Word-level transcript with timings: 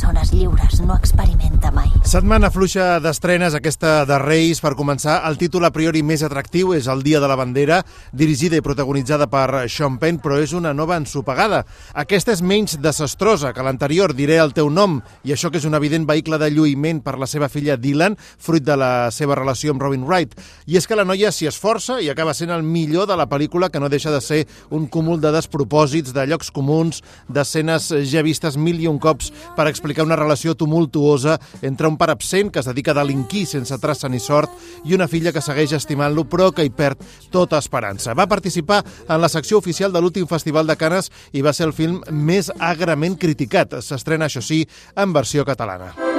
Persones 0.00 0.32
lliures 0.32 0.80
no 0.80 0.94
experimenta 0.96 1.68
mai. 1.70 1.90
Setmana 2.08 2.48
fluixa 2.50 2.96
d'estrenes, 3.04 3.52
aquesta 3.52 4.06
de 4.08 4.16
Reis. 4.18 4.62
Per 4.64 4.72
començar, 4.72 5.18
el 5.28 5.36
títol 5.36 5.66
a 5.68 5.70
priori 5.74 6.00
més 6.00 6.22
atractiu 6.24 6.72
és 6.72 6.86
El 6.88 7.02
dia 7.04 7.20
de 7.20 7.28
la 7.28 7.36
bandera, 7.36 7.82
dirigida 8.16 8.56
i 8.56 8.64
protagonitzada 8.64 9.26
per 9.28 9.66
Sean 9.68 9.98
Penn, 10.00 10.16
però 10.24 10.38
és 10.40 10.54
una 10.56 10.72
nova 10.72 10.96
ensopegada. 10.96 11.66
Aquesta 11.92 12.32
és 12.32 12.40
menys 12.40 12.78
desastrosa 12.80 13.52
que 13.52 13.66
l'anterior, 13.66 14.14
diré 14.16 14.38
el 14.40 14.54
teu 14.56 14.70
nom, 14.72 15.02
i 15.22 15.34
això 15.34 15.50
que 15.52 15.60
és 15.60 15.66
un 15.68 15.76
evident 15.76 16.08
vehicle 16.08 16.40
de 16.40 16.48
lluïment 16.48 17.02
per 17.04 17.18
la 17.20 17.28
seva 17.28 17.50
filla 17.52 17.76
Dylan, 17.76 18.16
fruit 18.16 18.64
de 18.64 18.78
la 18.80 19.10
seva 19.12 19.36
relació 19.36 19.76
amb 19.76 19.84
Robin 19.84 20.08
Wright. 20.08 20.32
I 20.64 20.80
és 20.80 20.88
que 20.88 20.96
la 20.96 21.04
noia 21.04 21.28
s'hi 21.28 21.50
esforça 21.50 22.00
i 22.00 22.08
acaba 22.08 22.32
sent 22.32 22.54
el 22.56 22.64
millor 22.64 23.10
de 23.10 23.20
la 23.20 23.28
pel·lícula, 23.28 23.68
que 23.68 23.84
no 23.84 23.92
deixa 23.92 24.14
de 24.14 24.24
ser 24.24 24.46
un 24.70 24.88
cúmul 24.88 25.20
de 25.20 25.34
despropòsits, 25.36 26.16
de 26.16 26.24
llocs 26.24 26.48
comuns, 26.48 27.04
d'escenes 27.28 27.92
ja 28.08 28.24
vistes 28.24 28.56
mil 28.56 28.80
i 28.80 28.88
un 28.88 28.98
cops 28.98 29.28
per 29.56 29.68
explicar 29.68 29.89
una 29.98 30.16
relació 30.16 30.54
tumultuosa 30.54 31.38
entre 31.62 31.88
un 31.88 31.96
pare 31.98 32.12
absent 32.12 32.52
que 32.52 32.60
es 32.62 32.68
dedica 32.70 32.92
a 32.94 33.00
delinquir 33.00 33.46
sense 33.46 33.78
traça 33.82 34.08
ni 34.08 34.20
sort 34.20 34.52
i 34.84 34.94
una 34.94 35.08
filla 35.08 35.32
que 35.32 35.42
segueix 35.42 35.74
estimant-lo 35.76 36.26
però 36.30 36.50
que 36.54 36.64
hi 36.64 36.70
perd 36.70 37.02
tota 37.30 37.58
esperança. 37.58 38.14
Va 38.14 38.28
participar 38.30 38.82
en 39.08 39.20
la 39.20 39.28
secció 39.28 39.58
oficial 39.58 39.92
de 39.92 40.00
l'últim 40.00 40.28
Festival 40.30 40.66
de 40.70 40.76
Canes 40.76 41.10
i 41.32 41.42
va 41.42 41.52
ser 41.52 41.66
el 41.68 41.76
film 41.76 42.00
més 42.10 42.52
agrament 42.58 43.18
criticat. 43.18 43.80
S'estrena, 43.82 44.30
això 44.30 44.44
sí, 44.44 44.64
en 44.96 45.12
versió 45.12 45.44
catalana. 45.44 46.09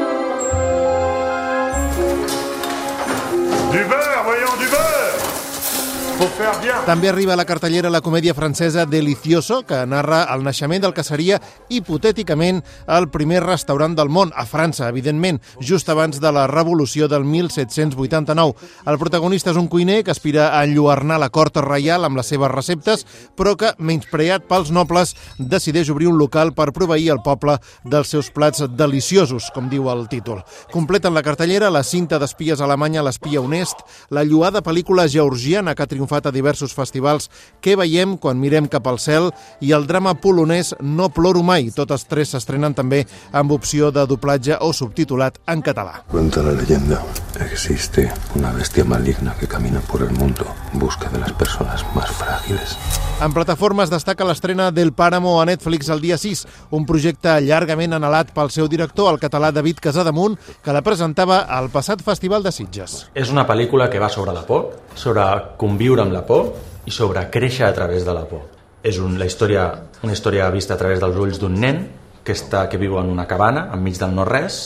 També 6.86 7.10
arriba 7.10 7.34
a 7.34 7.38
la 7.40 7.48
cartellera 7.50 7.90
la 7.90 8.02
comèdia 8.06 8.36
francesa 8.38 8.84
Delicioso, 8.86 9.64
que 9.66 9.80
narra 9.90 10.20
el 10.30 10.44
naixement 10.46 10.84
del 10.84 10.94
que 10.94 11.06
seria, 11.06 11.40
hipotèticament, 11.74 12.60
el 12.94 13.08
primer 13.10 13.40
restaurant 13.42 13.96
del 13.98 14.12
món, 14.14 14.30
a 14.38 14.46
França, 14.46 14.90
evidentment, 14.92 15.40
just 15.58 15.90
abans 15.90 16.20
de 16.22 16.32
la 16.32 16.44
revolució 16.52 17.08
del 17.10 17.26
1789. 17.26 18.54
El 18.86 19.00
protagonista 19.02 19.50
és 19.50 19.58
un 19.58 19.70
cuiner 19.72 20.04
que 20.04 20.14
aspira 20.14 20.52
a 20.58 20.64
enlluernar 20.68 21.18
la 21.22 21.32
cort 21.34 21.58
reial 21.66 22.06
amb 22.06 22.22
les 22.22 22.30
seves 22.30 22.54
receptes, 22.54 23.06
però 23.36 23.56
que, 23.58 23.74
menyspreat 23.80 24.46
pels 24.50 24.70
nobles, 24.70 25.16
decideix 25.40 25.90
obrir 25.90 26.12
un 26.12 26.22
local 26.22 26.54
per 26.54 26.70
proveir 26.76 27.10
el 27.16 27.24
poble 27.26 27.58
dels 27.84 28.14
seus 28.14 28.30
plats 28.30 28.68
deliciosos, 28.78 29.50
com 29.56 29.72
diu 29.74 29.90
el 29.90 30.06
títol. 30.12 30.44
Completen 30.70 31.18
la 31.18 31.26
cartellera 31.26 31.74
la 31.74 31.82
cinta 31.82 32.22
d'espies 32.22 32.62
alemanya 32.62 33.02
L'espia 33.02 33.42
honest, 33.42 33.82
la 34.14 34.22
lluada 34.24 34.62
pel·lícula 34.62 35.10
georgiana 35.10 35.74
que 35.74 35.82
ha 35.82 35.90
triomfat 36.12 36.28
a 36.28 36.32
diversos 36.36 36.74
festivals 36.76 37.30
Què 37.62 37.78
veiem 37.80 38.18
quan 38.20 38.40
mirem 38.40 38.68
cap 38.68 38.88
al 38.88 39.00
cel 39.00 39.32
i 39.62 39.72
el 39.72 39.88
drama 39.88 40.14
polonès 40.16 40.74
No 40.82 41.10
ploro 41.10 41.44
mai. 41.44 41.72
Totes 41.72 42.06
tres 42.06 42.34
s'estrenen 42.34 42.74
també 42.74 43.06
amb 43.32 43.52
opció 43.52 43.92
de 43.92 44.06
doblatge 44.06 44.58
o 44.60 44.72
subtitulat 44.74 45.40
en 45.48 45.62
català. 45.62 46.04
Cuenta 46.12 46.44
la 46.44 46.52
leyenda. 46.52 47.02
Existe 47.40 48.12
una 48.36 48.52
bestia 48.52 48.86
maligna 48.86 49.36
que 49.40 49.48
camina 49.48 49.80
por 49.82 50.02
el 50.02 50.12
mundo 50.12 50.46
en 50.74 50.80
busca 50.80 51.10
de 51.10 51.20
las 51.20 51.34
personas 51.34 51.86
más 51.96 52.12
frágiles. 52.12 52.78
En 53.22 53.36
plataformes 53.36 53.92
destaca 53.94 54.26
l'estrena 54.26 54.72
del 54.74 54.96
Páramo 54.98 55.36
a 55.38 55.44
Netflix 55.46 55.92
el 55.94 56.00
dia 56.02 56.16
6, 56.18 56.40
un 56.74 56.88
projecte 56.90 57.36
llargament 57.46 57.94
anhelat 57.94 58.32
pel 58.34 58.50
seu 58.50 58.66
director, 58.66 59.12
el 59.14 59.20
català 59.22 59.52
David 59.54 59.78
Casademunt, 59.84 60.40
que 60.66 60.74
la 60.74 60.82
presentava 60.82 61.44
al 61.46 61.70
passat 61.70 62.02
Festival 62.02 62.42
de 62.42 62.50
Sitges. 62.50 62.96
És 63.14 63.30
una 63.30 63.44
pel·lícula 63.46 63.92
que 63.94 64.02
va 64.02 64.10
sobre 64.10 64.34
la 64.34 64.42
por, 64.48 64.72
sobre 64.98 65.28
conviure 65.62 66.02
amb 66.02 66.16
la 66.18 66.24
por 66.26 66.50
i 66.90 66.96
sobre 66.96 67.28
créixer 67.30 67.68
a 67.68 67.76
través 67.78 68.08
de 68.10 68.18
la 68.18 68.26
por. 68.26 68.48
És 68.82 68.98
un, 68.98 69.20
la 69.22 69.30
història, 69.30 69.68
una 70.02 70.18
història 70.18 70.50
vista 70.50 70.74
a 70.74 70.82
través 70.82 70.98
dels 71.06 71.22
ulls 71.22 71.38
d'un 71.38 71.62
nen 71.62 71.84
que, 72.26 72.34
està, 72.34 72.66
que 72.74 72.82
viu 72.82 72.98
en 72.98 73.14
una 73.14 73.28
cabana 73.30 73.68
enmig 73.78 74.02
del 74.02 74.18
no-res 74.18 74.64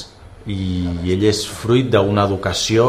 i 0.47 1.11
ell 1.11 1.27
és 1.27 1.44
fruit 1.44 1.91
d'una 1.91 2.23
educació 2.23 2.88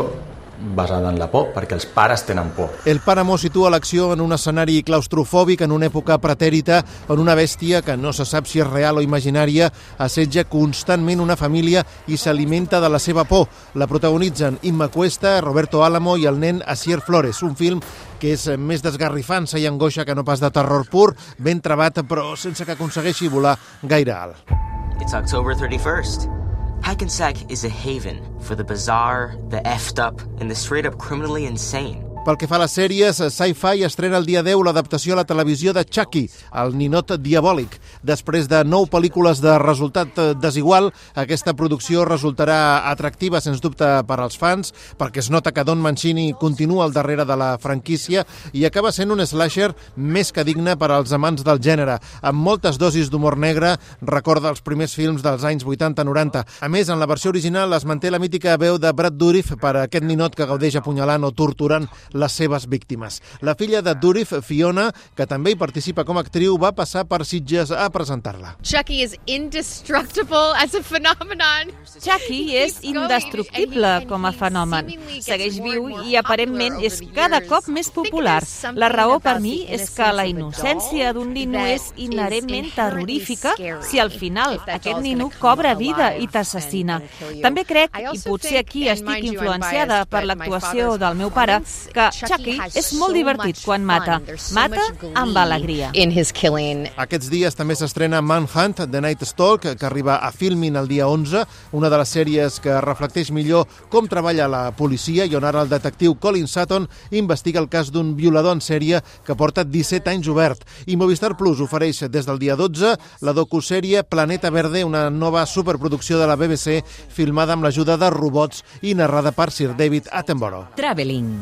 basada 0.74 1.10
en 1.10 1.18
la 1.18 1.28
por, 1.30 1.52
perquè 1.54 1.76
els 1.76 1.86
pares 1.86 2.24
tenen 2.26 2.50
por. 2.56 2.72
El 2.84 3.00
Páramo 3.04 3.38
situa 3.38 3.70
l'acció 3.70 4.12
en 4.14 4.22
un 4.24 4.32
escenari 4.36 4.82
claustrofòbic 4.86 5.62
en 5.66 5.74
una 5.74 5.88
època 5.90 6.18
pretèrita 6.22 6.82
on 7.12 7.20
una 7.22 7.36
bèstia, 7.38 7.82
que 7.82 7.96
no 7.96 8.12
se 8.12 8.26
sap 8.28 8.46
si 8.46 8.60
és 8.62 8.68
real 8.70 8.98
o 8.98 9.04
imaginària, 9.04 9.70
assetja 9.98 10.46
constantment 10.50 11.20
una 11.20 11.36
família 11.36 11.84
i 12.06 12.16
s'alimenta 12.16 12.80
de 12.80 12.90
la 12.92 13.00
seva 13.02 13.24
por. 13.24 13.48
La 13.74 13.86
protagonitzen 13.86 14.60
Imma 14.62 14.88
Cuesta, 14.88 15.40
Roberto 15.40 15.84
Álamo 15.84 16.16
i 16.16 16.26
el 16.26 16.40
nen 16.40 16.62
Asier 16.66 17.00
Flores, 17.00 17.42
un 17.42 17.56
film 17.56 17.82
que 18.20 18.32
és 18.36 18.46
més 18.56 18.84
desgarrifança 18.84 19.60
i 19.60 19.66
angoixa 19.68 20.06
que 20.08 20.14
no 20.16 20.24
pas 20.24 20.40
de 20.40 20.50
terror 20.50 20.86
pur, 20.90 21.12
ben 21.38 21.60
trebat, 21.60 22.02
però 22.08 22.32
sense 22.36 22.64
que 22.64 22.76
aconsegueixi 22.76 23.28
volar 23.28 23.56
gaire 23.82 24.16
alt. 24.16 24.56
It's 25.00 25.12
October 25.12 25.54
31st. 25.54 26.35
Hackensack 26.82 27.50
is 27.50 27.64
a 27.64 27.68
haven 27.68 28.22
for 28.40 28.54
the 28.54 28.64
bizarre, 28.64 29.36
the 29.48 29.58
effed 29.58 29.98
up, 29.98 30.20
and 30.40 30.50
the 30.50 30.54
straight 30.54 30.86
up 30.86 30.98
criminally 30.98 31.46
insane. 31.46 32.05
Pel 32.26 32.34
que 32.34 32.48
fa 32.50 32.56
a 32.56 32.64
les 32.64 32.72
sèries, 32.74 33.20
Sci-Fi 33.22 33.84
estrena 33.86 34.18
el 34.18 34.24
dia 34.26 34.40
10 34.42 34.58
l'adaptació 34.66 35.14
a 35.14 35.20
la 35.20 35.24
televisió 35.30 35.70
de 35.70 35.84
Chucky, 35.86 36.24
el 36.58 36.72
ninot 36.74 37.12
diabòlic. 37.22 37.76
Després 38.02 38.48
de 38.50 38.64
nou 38.66 38.88
pel·lícules 38.90 39.38
de 39.38 39.52
resultat 39.62 40.18
eh, 40.18 40.24
desigual, 40.34 40.88
aquesta 41.14 41.54
producció 41.54 42.02
resultarà 42.02 42.80
atractiva, 42.90 43.38
sens 43.38 43.62
dubte, 43.62 43.86
per 44.08 44.16
als 44.18 44.34
fans, 44.42 44.72
perquè 44.98 45.22
es 45.22 45.28
nota 45.30 45.52
que 45.54 45.62
Don 45.62 45.78
Mancini 45.78 46.32
continua 46.40 46.88
al 46.88 46.96
darrere 46.96 47.22
de 47.28 47.36
la 47.38 47.52
franquícia 47.62 48.26
i 48.50 48.66
acaba 48.66 48.90
sent 48.90 49.14
un 49.14 49.22
slasher 49.22 49.70
més 49.94 50.34
que 50.34 50.42
digne 50.42 50.74
per 50.74 50.90
als 50.90 51.14
amants 51.14 51.46
del 51.46 51.62
gènere, 51.62 52.00
amb 52.26 52.42
moltes 52.42 52.82
dosis 52.82 53.06
d'humor 53.06 53.38
negre, 53.38 53.76
recorda 54.02 54.50
els 54.50 54.66
primers 54.66 54.98
films 54.98 55.22
dels 55.22 55.46
anys 55.46 55.62
80-90. 55.62 56.42
A 56.42 56.72
més, 56.74 56.90
en 56.90 56.98
la 56.98 57.06
versió 57.06 57.30
original 57.30 57.78
es 57.78 57.86
manté 57.86 58.10
la 58.10 58.18
mítica 58.18 58.58
veu 58.58 58.82
de 58.82 58.90
Brad 58.90 59.14
Dourif 59.14 59.54
per 59.62 59.76
a 59.76 59.86
aquest 59.86 60.10
ninot 60.10 60.34
que 60.34 60.50
gaudeix 60.50 60.82
apunyalant 60.82 61.22
o 61.22 61.30
torturant 61.30 61.86
les 62.16 62.32
seves 62.32 62.66
víctimes. 62.68 63.20
La 63.40 63.54
filla 63.54 63.82
de 63.82 63.94
Dourif, 63.94 64.32
Fiona, 64.42 64.90
que 65.16 65.26
també 65.28 65.52
hi 65.52 65.58
participa 65.60 66.04
com 66.08 66.18
a 66.18 66.24
actriu, 66.26 66.56
va 66.58 66.72
passar 66.76 67.04
per 67.08 67.22
Sitges 67.24 67.70
a 67.70 67.86
presentar-la. 67.92 68.56
Chucky 68.62 69.02
is 69.04 69.16
indestructible 69.26 70.54
as 70.58 70.74
a 70.74 70.82
phenomenon. 70.82 71.72
Chucky 72.00 72.56
és 72.56 72.80
indestructible 72.82 73.92
com 74.10 74.26
a 74.26 74.32
fenomen. 74.36 74.90
Segueix 75.24 75.60
viu 75.62 75.88
i 76.04 76.16
aparentment 76.18 76.80
és 76.84 77.00
cada 77.14 77.40
cop 77.46 77.68
més 77.72 77.90
popular. 77.94 78.40
La 78.76 78.90
raó 78.92 79.18
per 79.22 79.38
mi 79.40 79.58
és 79.72 79.88
que 79.94 80.10
la 80.14 80.26
innocència 80.28 81.12
d'un 81.16 81.32
nino 81.34 81.62
és 81.66 81.90
inherentment 81.96 82.72
terrorífica 82.74 83.54
si 83.86 84.00
al 84.02 84.10
final 84.10 84.58
aquest 84.64 85.00
nino 85.04 85.30
cobra 85.40 85.74
vida 85.78 86.12
i 86.16 86.28
t'assassina. 86.30 87.00
També 87.42 87.64
crec, 87.68 87.96
i 88.12 88.20
potser 88.24 88.58
aquí 88.60 88.86
estic 88.92 89.24
influenciada 89.32 90.02
per 90.10 90.24
l'actuació 90.26 90.96
del 91.00 91.16
meu 91.18 91.32
pare, 91.34 91.60
que 91.94 92.05
Chucky 92.14 92.56
és 92.74 92.92
molt 92.98 93.16
divertit 93.16 93.60
quan 93.64 93.84
mata. 93.86 94.18
Mata 94.56 94.84
amb 95.14 95.36
alegria. 95.40 95.90
In 95.94 96.12
his 96.12 96.32
killing. 96.32 96.86
Aquests 97.00 97.30
dies 97.32 97.56
també 97.58 97.76
s'estrena 97.78 98.22
Manhunt, 98.22 98.84
The 98.90 99.00
Night 99.00 99.24
Stalk, 99.26 99.66
que 99.78 99.86
arriba 99.86 100.18
a 100.22 100.32
Filmin 100.32 100.76
el 100.76 100.88
dia 100.88 101.08
11, 101.08 101.44
una 101.72 101.90
de 101.92 102.00
les 102.00 102.14
sèries 102.16 102.60
que 102.62 102.80
reflecteix 102.84 103.30
millor 103.34 103.66
com 103.92 104.08
treballa 104.10 104.48
la 104.50 104.62
policia 104.76 105.26
i 105.26 105.34
on 105.36 105.44
ara 105.46 105.62
el 105.64 105.70
detectiu 105.72 106.16
Colin 106.20 106.48
Sutton 106.50 106.88
investiga 107.10 107.60
el 107.62 107.70
cas 107.72 107.90
d'un 107.92 108.14
violador 108.16 108.56
en 108.56 108.62
sèrie 108.64 109.02
que 109.26 109.36
porta 109.38 109.64
17 109.64 110.10
anys 110.12 110.28
obert. 110.32 110.64
I 110.86 110.96
Movistar 110.96 111.34
Plus 111.36 111.60
ofereix 111.64 112.04
des 112.10 112.26
del 112.26 112.40
dia 112.42 112.56
12 112.56 112.94
la 113.20 113.36
docusèrie 113.36 114.04
Planeta 114.04 114.50
Verde, 114.50 114.84
una 114.84 115.08
nova 115.10 115.46
superproducció 115.46 116.18
de 116.18 116.26
la 116.26 116.36
BBC 116.36 116.82
filmada 116.86 117.56
amb 117.56 117.66
l'ajuda 117.66 117.96
de 118.00 118.10
robots 118.10 118.62
i 118.82 118.94
narrada 118.94 119.32
per 119.32 119.50
Sir 119.50 119.74
David 119.76 120.10
Attenborough. 120.12 120.74
Traveling. 120.76 121.32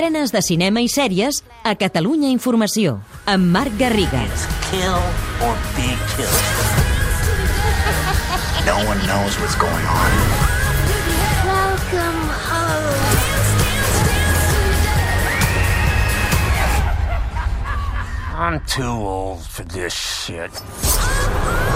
Estrenes 0.00 0.32
de 0.32 0.40
cinema 0.40 0.80
i 0.80 0.86
sèries 0.88 1.42
a 1.60 1.74
Catalunya 1.76 2.30
Informació, 2.32 2.94
amb 3.28 3.50
Marc 3.52 3.74
Garriga. 3.76 4.22
Kill 4.70 4.96
or 5.44 5.58
be 5.76 5.92
killed. 6.14 6.40
No 8.64 8.80
one 8.88 8.96
knows 9.04 9.36
what's 9.42 9.56
going 9.60 9.84
on. 9.84 10.10
Welcome 11.44 12.22
home. 12.48 12.96
I'm 18.40 18.56
too 18.64 18.88
old 18.88 19.44
for 19.44 19.64
this 19.64 19.92
shit. 19.92 21.69